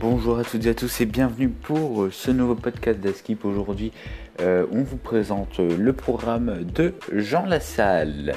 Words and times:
Bonjour 0.00 0.38
à 0.38 0.44
toutes 0.44 0.66
et 0.66 0.70
à 0.70 0.74
tous 0.74 1.00
et 1.00 1.06
bienvenue 1.06 1.48
pour 1.48 2.02
euh, 2.02 2.10
ce 2.10 2.32
nouveau 2.32 2.56
podcast 2.56 2.98
d'Askip. 2.98 3.44
Aujourd'hui, 3.44 3.92
euh, 4.40 4.66
on 4.72 4.82
vous 4.82 4.96
présente 4.96 5.58
le 5.58 5.92
programme 5.92 6.64
de 6.64 6.94
Jean 7.12 7.46
Lassalle. 7.46 8.34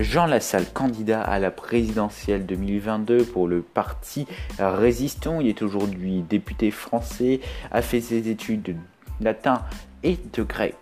Jean 0.00 0.26
Lassalle, 0.26 0.66
candidat 0.72 1.20
à 1.22 1.40
la 1.40 1.50
présidentielle 1.50 2.46
2022 2.46 3.24
pour 3.24 3.48
le 3.48 3.62
parti 3.62 4.28
Résistons. 4.60 5.40
Il 5.40 5.48
est 5.48 5.60
aujourd'hui 5.60 6.22
député 6.22 6.70
français, 6.70 7.40
a 7.72 7.82
fait 7.82 8.00
ses 8.00 8.28
études 8.28 8.62
de 8.62 8.74
latin 9.20 9.62
et 10.04 10.16
de 10.32 10.42
grec. 10.44 10.76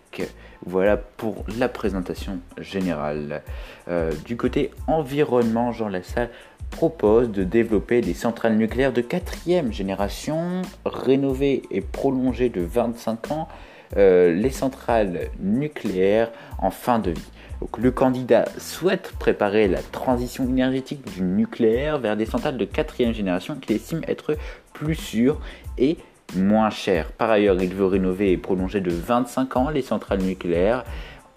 Voilà 0.67 0.99
pour 0.99 1.45
la 1.59 1.71
présentation 1.71 2.41
générale. 2.59 3.43
Euh, 3.89 4.13
du 4.27 4.37
côté 4.37 4.71
environnement, 4.87 5.73
Jean 5.73 5.89
Lassalle 5.89 6.29
propose 6.71 7.31
de 7.31 7.43
développer 7.43 8.03
des 8.03 8.15
centrales 8.15 8.57
nucléaires 8.57 8.93
de 8.93 9.01
quatrième 9.01 9.73
génération, 9.73 10.61
rénovées 10.85 11.63
et 11.71 11.81
prolongées 11.81 12.51
de 12.51 12.61
25 12.61 13.31
ans, 13.31 13.49
euh, 13.97 14.33
les 14.33 14.51
centrales 14.51 15.29
nucléaires 15.41 16.31
en 16.59 16.71
fin 16.71 16.99
de 16.99 17.11
vie 17.11 17.31
le 17.79 17.91
candidat 17.91 18.45
souhaite 18.59 19.13
préparer 19.19 19.69
la 19.69 19.81
transition 19.81 20.45
énergétique 20.45 21.05
du 21.15 21.23
nucléaire 21.23 21.99
vers 21.99 22.17
des 22.17 22.27
centrales 22.27 22.59
de 22.59 22.65
quatrième 22.65 23.13
génération 23.13 23.57
qu'il 23.57 23.75
estime 23.75 24.03
être 24.07 24.37
plus 24.73 24.95
sûres 24.95 25.41
et 25.79 25.97
moins 26.35 26.71
chères. 26.71 27.13
Par 27.13 27.31
ailleurs, 27.31 27.61
il 27.63 27.75
veut 27.75 27.87
rénover 27.87 28.33
et 28.33 28.37
prolonger 28.37 28.81
de 28.81 28.91
25 28.91 29.57
ans 29.57 29.71
les 29.71 29.83
centrales 29.83 30.21
nucléaires 30.21 30.85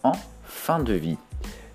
en 0.04 0.14
fin 0.44 0.80
de 0.80 0.94
vie. 0.94 1.18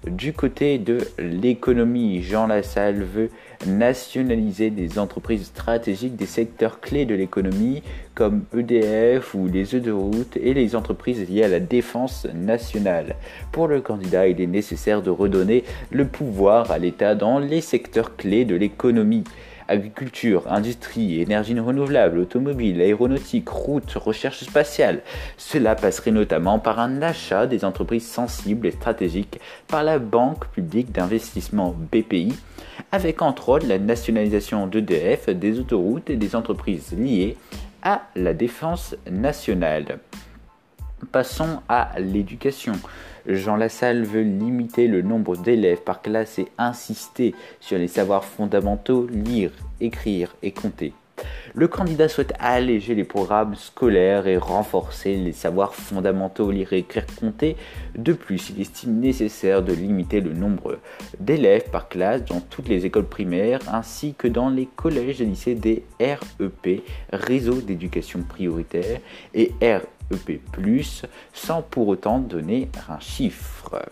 Du 0.07 0.35
côté 0.35 0.77
de 0.77 0.99
l'économie, 1.19 2.23
Jean 2.23 2.47
Lassalle 2.47 3.03
veut 3.03 3.31
nationaliser 3.67 4.69
des 4.69 4.99
entreprises 4.99 5.47
stratégiques 5.47 6.17
des 6.17 6.27
secteurs 6.27 6.81
clés 6.81 7.07
de 7.07 7.15
l'économie 7.15 7.83
comme 8.15 8.45
EDF 8.55 9.35
ou 9.35 9.47
les 9.47 9.75
autoroutes 9.75 10.37
et 10.37 10.53
les 10.53 10.77
entreprises 10.77 11.27
liées 11.29 11.45
à 11.45 11.49
la 11.49 11.61
défense 11.61 12.27
nationale. 12.35 13.17
Pour 13.51 13.67
le 13.67 13.81
candidat, 13.81 14.29
il 14.29 14.43
est 14.43 14.47
nécessaire 14.47 15.01
de 15.01 15.11
redonner 15.11 15.65
le 15.91 16.07
pouvoir 16.07 16.71
à 16.71 16.79
l'État 16.79 17.15
dans 17.15 17.39
les 17.39 17.63
secteurs 17.63 18.15
clés 18.17 18.45
de 18.45 18.57
l'économie 18.57 19.25
agriculture, 19.69 20.51
industrie, 20.51 21.21
énergie 21.21 21.59
renouvelable, 21.59 22.19
automobile, 22.19 22.81
aéronautique, 22.81 23.49
route, 23.49 23.93
recherche 23.93 24.45
spatiale. 24.45 25.03
Cela 25.37 25.75
passerait 25.75 26.11
notamment 26.11 26.59
par 26.59 26.79
un 26.79 27.03
achat 27.03 27.47
des 27.47 27.65
entreprises 27.65 28.07
sensibles 28.07 28.67
et 28.67 28.73
stratégiques 28.73 29.41
par 29.69 29.83
la 29.83 29.99
Banque 29.99 30.47
publique 30.49 30.93
d'investissement 30.93 31.75
BPI, 31.93 32.35
avec 32.93 33.23
entre 33.23 33.49
autres 33.51 33.67
la 33.67 33.79
nationalisation 33.79 34.67
d'EDF, 34.67 35.31
des 35.31 35.61
autoroutes 35.61 36.11
et 36.11 36.17
des 36.17 36.37
entreprises 36.37 36.93
liées 36.97 37.37
à 37.83 38.03
la 38.17 38.35
défense 38.35 38.97
nationale. 39.11 39.99
Passons 41.11 41.61
à 41.69 41.93
l'éducation. 41.99 42.73
Jean 43.27 43.57
Lassalle 43.57 44.05
veut 44.05 44.23
limiter 44.23 44.87
le 44.87 45.03
nombre 45.03 45.37
d'élèves 45.37 45.83
par 45.83 46.03
classe 46.03 46.39
et 46.39 46.49
insister 46.59 47.35
sur 47.61 47.79
les 47.79 47.89
savoirs 47.89 48.25
fondamentaux, 48.25 49.07
lire, 49.07 49.51
écrire 49.81 50.37
et 50.43 50.53
compter. 50.53 50.93
Le 51.55 51.69
candidat 51.69 52.09
souhaite 52.09 52.35
alléger 52.41 52.95
les 52.95 53.05
programmes 53.05 53.55
scolaires 53.55 54.27
et 54.27 54.37
renforcer 54.37 55.15
les 55.15 55.33
savoirs 55.33 55.75
fondamentaux, 55.75 56.51
lire, 56.51 56.73
écrire, 56.73 57.07
compter. 57.19 57.57
De 57.97 58.13
plus, 58.13 58.51
il 58.51 58.61
estime 58.61 58.99
nécessaire 58.99 59.63
de 59.63 59.73
limiter 59.73 60.21
le 60.21 60.33
nombre 60.33 60.81
d'élèves 61.21 61.71
par 61.71 61.89
classe 61.89 62.25
dans 62.25 62.41
toutes 62.41 62.69
les 62.69 62.87
écoles 62.87 63.07
primaires 63.07 63.61
ainsi 63.73 64.15
que 64.15 64.27
dans 64.27 64.49
les 64.49 64.67
collèges 64.67 65.21
et 65.23 65.27
lycées 65.27 65.55
des 65.55 65.85
REP, 66.01 66.83
Réseau 67.13 67.61
d'éducation 67.61 68.23
prioritaire, 68.23 68.99
et 69.33 69.53
REP, 70.11 70.41
sans 71.33 71.63
pour 71.63 71.89
autant 71.89 72.19
donner 72.19 72.69
un 72.89 73.01
chiffre. 73.01 73.83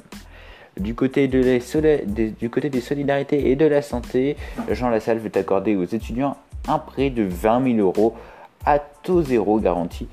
Du 0.79 0.95
côté, 0.95 1.29
du 1.29 2.51
côté 2.51 2.71
des 2.71 2.81
solidarités 2.81 3.51
et 3.51 3.57
de 3.57 3.67
la 3.67 3.83
santé, 3.83 4.37
Jean 4.71 4.89
Lassalle 4.89 5.19
veut 5.19 5.31
accorder 5.35 5.77
aux 5.77 5.85
étudiants 5.85 6.37
un 6.67 6.79
prêt 6.79 7.11
de 7.11 7.25
20 7.25 7.77
000 7.77 7.79
euros 7.79 8.15
à 8.65 8.79
taux 8.79 9.23
zéro 9.23 9.59
garanti 9.59 10.09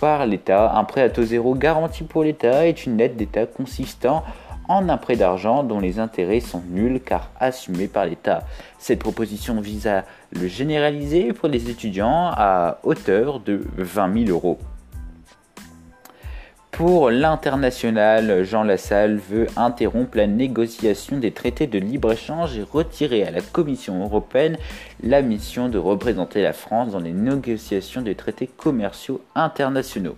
par 0.00 0.24
l'État. 0.26 0.72
Un 0.76 0.84
prêt 0.84 1.02
à 1.02 1.10
taux 1.10 1.24
zéro 1.24 1.54
garanti 1.54 2.04
pour 2.04 2.22
l'État 2.22 2.66
est 2.66 2.86
une 2.86 3.00
aide 3.00 3.16
d'État 3.16 3.46
consistant 3.46 4.24
en 4.68 4.88
un 4.88 4.96
prêt 4.96 5.16
d'argent 5.16 5.62
dont 5.62 5.80
les 5.80 5.98
intérêts 5.98 6.40
sont 6.40 6.62
nuls 6.70 7.00
car 7.04 7.30
assumés 7.40 7.88
par 7.88 8.04
l'État. 8.04 8.44
Cette 8.78 9.00
proposition 9.00 9.60
vise 9.60 9.86
à 9.86 10.04
le 10.30 10.46
généraliser 10.46 11.32
pour 11.32 11.48
les 11.48 11.70
étudiants 11.70 12.30
à 12.32 12.78
hauteur 12.82 13.40
de 13.40 13.62
20 13.76 14.26
000 14.26 14.30
euros. 14.30 14.58
Pour 16.78 17.10
l'international, 17.10 18.44
Jean 18.44 18.62
Lassalle 18.62 19.16
veut 19.16 19.48
interrompre 19.56 20.16
la 20.16 20.28
négociation 20.28 21.18
des 21.18 21.32
traités 21.32 21.66
de 21.66 21.76
libre-échange 21.76 22.56
et 22.56 22.62
retirer 22.62 23.24
à 23.24 23.32
la 23.32 23.40
Commission 23.40 24.04
européenne 24.04 24.56
la 25.02 25.20
mission 25.20 25.68
de 25.68 25.76
représenter 25.76 26.40
la 26.40 26.52
France 26.52 26.92
dans 26.92 27.00
les 27.00 27.10
négociations 27.10 28.00
des 28.00 28.14
traités 28.14 28.46
commerciaux 28.46 29.20
internationaux. 29.34 30.14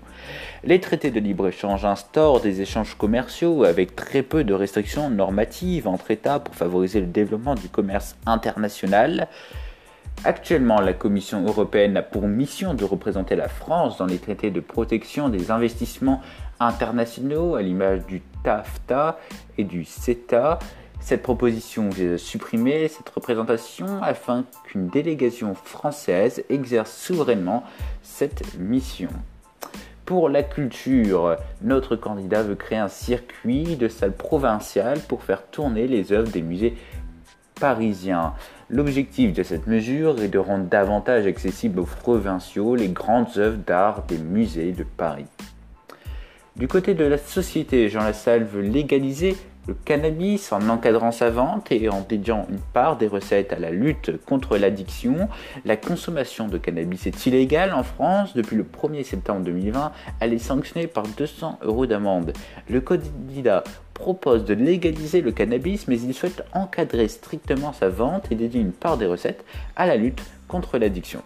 Les 0.63 0.81
traités 0.81 1.11
de 1.11 1.19
libre-échange 1.19 1.87
instaurent 1.87 2.43
des 2.43 2.61
échanges 2.61 2.95
commerciaux 2.95 3.65
avec 3.65 3.97
très 3.97 4.23
peu 4.23 4.45
de 4.45 4.53
restrictions 4.53 5.09
normatives 5.09 5.89
entre 5.89 6.11
États 6.11 6.41
pour 6.41 6.55
favoriser 6.55 7.01
le 7.01 7.07
développement 7.07 7.55
du 7.55 7.71
commerce 7.71 8.17
international. 8.27 9.29
Actuellement, 10.23 10.83
la 10.83 10.93
Commission 10.93 11.43
européenne 11.47 11.97
a 11.97 12.03
pour 12.03 12.29
mission 12.29 12.75
de 12.75 12.85
représenter 12.85 13.37
la 13.37 13.49
France 13.49 13.97
dans 13.97 14.05
les 14.05 14.19
traités 14.19 14.51
de 14.51 14.61
protection 14.61 15.31
des 15.31 15.51
investissements 15.51 16.21
internationaux 16.61 17.57
à 17.57 17.63
l'image 17.63 18.07
du 18.07 18.21
TAFTA 18.45 19.19
et 19.59 19.65
du 19.65 19.85
CETA. 19.85 20.59
Cette 21.01 21.23
proposition 21.23 21.89
vise 21.89 22.13
à 22.13 22.19
supprimer 22.19 22.89
cette 22.89 23.09
représentation 23.09 24.03
afin 24.03 24.45
qu'une 24.65 24.89
délégation 24.89 25.55
française 25.55 26.45
exerce 26.51 26.95
souverainement 26.95 27.65
cette 28.03 28.59
mission. 28.59 29.09
Pour 30.05 30.29
la 30.29 30.43
culture, 30.43 31.37
notre 31.63 31.97
candidat 31.97 32.43
veut 32.43 32.57
créer 32.57 32.79
un 32.79 32.89
circuit 32.89 33.77
de 33.77 33.89
salles 33.89 34.17
provinciales 34.17 35.01
pour 35.01 35.23
faire 35.23 35.47
tourner 35.47 35.87
les 35.87 36.13
œuvres 36.13 36.31
des 36.31 36.43
musées 36.43 36.77
parisiens. 37.61 38.35
L'objectif 38.69 39.33
de 39.33 39.43
cette 39.43 39.67
mesure 39.67 40.21
est 40.21 40.29
de 40.29 40.39
rendre 40.39 40.65
davantage 40.65 41.27
accessibles 41.27 41.81
aux 41.81 41.85
provinciaux 41.85 42.75
les 42.75 42.89
grandes 42.89 43.37
œuvres 43.37 43.59
d'art 43.65 44.03
des 44.09 44.19
musées 44.19 44.73
de 44.73 44.85
Paris. 44.85 45.27
Du 46.61 46.69
côté 46.69 46.93
de 46.93 47.07
la 47.07 47.17
société, 47.17 47.89
Jean 47.89 48.01
Lassalle 48.01 48.45
veut 48.45 48.61
légaliser 48.61 49.35
le 49.67 49.73
cannabis 49.73 50.53
en 50.53 50.69
encadrant 50.69 51.11
sa 51.11 51.31
vente 51.31 51.73
et 51.73 51.89
en 51.89 52.03
dédiant 52.07 52.47
une 52.51 52.59
part 52.59 52.99
des 52.99 53.07
recettes 53.07 53.55
à 53.55 53.59
la 53.59 53.71
lutte 53.71 54.23
contre 54.27 54.59
l'addiction. 54.59 55.31
La 55.65 55.79
consommation 55.79 56.49
de 56.49 56.59
cannabis 56.59 57.07
est 57.07 57.25
illégale 57.25 57.73
en 57.73 57.83
France. 57.83 58.35
Depuis 58.35 58.57
le 58.57 58.65
1er 58.65 59.05
septembre 59.05 59.41
2020, 59.41 59.91
elle 60.21 60.35
est 60.35 60.39
sanctionnée 60.39 60.87
par 60.87 61.05
200 61.05 61.61
euros 61.63 61.87
d'amende. 61.87 62.35
Le 62.69 62.83
candidat 62.83 63.65
propose 63.95 64.45
de 64.45 64.53
légaliser 64.53 65.23
le 65.23 65.33
cannabis, 65.33 65.89
mais 65.89 65.99
il 65.99 66.13
souhaite 66.13 66.45
encadrer 66.53 67.09
strictement 67.09 67.73
sa 67.73 67.89
vente 67.89 68.31
et 68.31 68.35
dédier 68.35 68.61
une 68.61 68.73
part 68.73 68.99
des 68.99 69.07
recettes 69.07 69.47
à 69.77 69.87
la 69.87 69.97
lutte 69.97 70.23
contre 70.47 70.77
l'addiction 70.77 71.23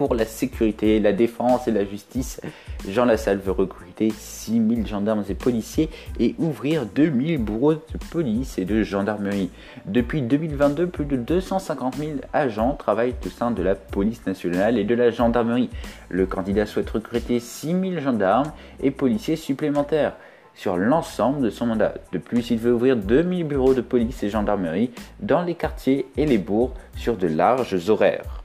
pour 0.00 0.14
la 0.14 0.24
sécurité, 0.24 0.98
la 0.98 1.12
défense 1.12 1.68
et 1.68 1.70
la 1.70 1.84
justice. 1.84 2.40
Jean 2.88 3.04
Lassalle 3.04 3.36
veut 3.36 3.52
recruter 3.52 4.08
6000 4.08 4.86
gendarmes 4.86 5.24
et 5.28 5.34
policiers 5.34 5.90
et 6.18 6.34
ouvrir 6.38 6.86
2000 6.86 7.36
bureaux 7.36 7.74
de 7.74 7.98
police 8.10 8.56
et 8.56 8.64
de 8.64 8.82
gendarmerie. 8.82 9.50
Depuis 9.84 10.22
2022, 10.22 10.86
plus 10.86 11.04
de 11.04 11.16
250 11.16 11.96
000 11.96 12.10
agents 12.32 12.76
travaillent 12.76 13.14
au 13.26 13.28
sein 13.28 13.50
de 13.50 13.62
la 13.62 13.74
police 13.74 14.24
nationale 14.26 14.78
et 14.78 14.84
de 14.84 14.94
la 14.94 15.10
gendarmerie. 15.10 15.68
Le 16.08 16.24
candidat 16.24 16.64
souhaite 16.64 16.88
recruter 16.88 17.38
6000 17.38 18.00
gendarmes 18.00 18.52
et 18.82 18.90
policiers 18.90 19.36
supplémentaires 19.36 20.14
sur 20.54 20.78
l'ensemble 20.78 21.42
de 21.42 21.50
son 21.50 21.66
mandat. 21.66 21.92
De 22.12 22.16
plus, 22.16 22.50
il 22.50 22.58
veut 22.58 22.72
ouvrir 22.72 22.96
2000 22.96 23.44
bureaux 23.44 23.74
de 23.74 23.82
police 23.82 24.22
et 24.22 24.30
gendarmerie 24.30 24.92
dans 25.20 25.42
les 25.42 25.56
quartiers 25.56 26.06
et 26.16 26.24
les 26.24 26.38
bourgs 26.38 26.72
sur 26.96 27.18
de 27.18 27.26
larges 27.26 27.90
horaires. 27.90 28.39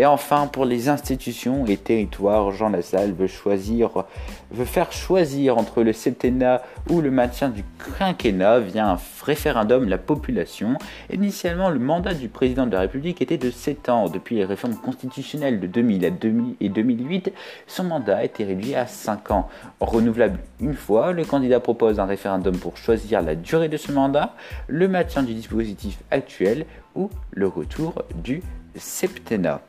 Et 0.00 0.06
enfin, 0.06 0.46
pour 0.46 0.64
les 0.64 0.88
institutions 0.88 1.66
et 1.66 1.76
territoires, 1.76 2.52
Jean 2.52 2.68
Lassalle 2.68 3.12
veut 3.12 3.26
choisir, 3.26 4.04
faire 4.64 4.92
choisir 4.92 5.58
entre 5.58 5.82
le 5.82 5.92
septennat 5.92 6.62
ou 6.88 7.00
le 7.00 7.10
maintien 7.10 7.48
du 7.48 7.64
quinquennat 7.98 8.60
via 8.60 8.90
un 8.92 8.98
référendum 9.24 9.88
la 9.88 9.98
population. 9.98 10.76
Initialement, 11.12 11.68
le 11.68 11.80
mandat 11.80 12.14
du 12.14 12.28
président 12.28 12.64
de 12.64 12.74
la 12.74 12.82
République 12.82 13.20
était 13.20 13.38
de 13.38 13.50
7 13.50 13.88
ans. 13.88 14.08
Depuis 14.08 14.36
les 14.36 14.44
réformes 14.44 14.76
constitutionnelles 14.76 15.58
de 15.58 15.66
2000 15.66 16.04
à 16.04 16.10
2000 16.10 16.54
et 16.60 16.68
2008, 16.68 17.32
son 17.66 17.82
mandat 17.82 18.18
a 18.18 18.24
été 18.24 18.44
réduit 18.44 18.76
à 18.76 18.86
5 18.86 19.32
ans. 19.32 19.48
Renouvelable 19.80 20.38
une 20.60 20.74
fois, 20.74 21.12
le 21.12 21.24
candidat 21.24 21.58
propose 21.58 21.98
un 21.98 22.06
référendum 22.06 22.56
pour 22.56 22.76
choisir 22.76 23.20
la 23.20 23.34
durée 23.34 23.68
de 23.68 23.76
ce 23.76 23.90
mandat, 23.90 24.36
le 24.68 24.86
maintien 24.86 25.24
du 25.24 25.34
dispositif 25.34 25.98
actuel 26.12 26.66
ou 26.94 27.10
le 27.32 27.48
retour 27.48 27.94
du 28.14 28.42
septennat. 28.76 29.60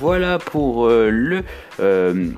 Voilà 0.00 0.38
pour 0.38 0.86
euh, 0.86 1.10
le, 1.10 1.42
euh, 1.80 2.30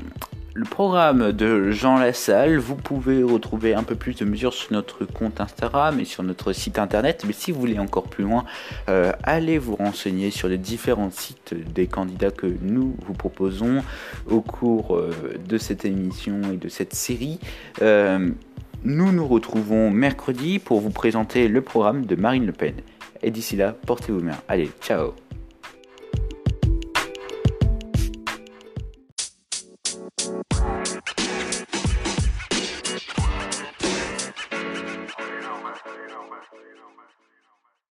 le 0.55 0.65
programme 0.65 1.33
de 1.33 1.71
Jean 1.73 1.99
Lassalle. 1.99 2.57
Vous 2.57 2.75
pouvez 2.75 3.23
retrouver 3.23 3.75
un 3.75 3.83
peu 3.83 3.97
plus 3.97 4.17
de 4.17 4.25
mesures 4.25 4.55
sur 4.55 4.73
notre 4.73 5.05
compte 5.05 5.43
Instagram 5.43 6.01
et 6.01 6.07
sur 6.07 6.23
notre 6.23 6.55
site 6.55 6.79
internet. 6.79 7.25
Mais 7.27 7.35
si 7.35 7.53
vous 7.53 7.61
voulez 7.61 7.79
encore 7.79 8.05
plus 8.05 8.25
loin, 8.25 8.47
euh, 8.89 9.12
allez 9.25 9.59
vous 9.59 9.77
renseigner 9.77 10.31
sur 10.31 10.49
les 10.49 10.57
différents 10.57 11.11
sites 11.11 11.55
des 11.75 11.87
candidats 11.87 12.31
que 12.31 12.47
nous 12.62 12.97
vous 13.05 13.15
proposons 13.15 13.83
au 14.31 14.41
cours 14.41 14.99
de 15.47 15.59
cette 15.59 15.85
émission 15.85 16.41
et 16.53 16.57
de 16.57 16.69
cette 16.71 16.95
série. 16.95 17.39
nous 17.83 19.12
nous 19.12 19.27
retrouvons 19.29 19.91
mercredi 19.91 20.59
pour 20.59 20.81
vous 20.81 20.91
présenter 20.91 21.47
le 21.49 21.61
programme 21.61 22.07
de 22.07 22.17
Marine 22.17 22.47
Le 22.47 22.53
Pen. 22.53 22.75
Et 23.23 23.31
d'ici 23.31 23.57
là, 23.57 23.75
portez-vous 23.87 24.21
bien. 24.21 24.39
Allez, 24.49 24.71
ciao 24.81 25.12